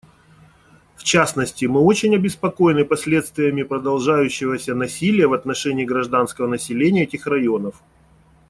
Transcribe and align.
В 0.95 1.03
частности, 1.03 1.65
мы 1.65 1.79
очень 1.81 2.15
обеспокоены 2.15 2.83
последствиями 2.85 3.61
продолжающегося 3.61 4.73
насилия 4.73 5.27
в 5.27 5.33
отношении 5.33 5.85
гражданского 5.85 6.47
населения 6.47 7.03
этих 7.03 7.27
районов. 7.27 7.75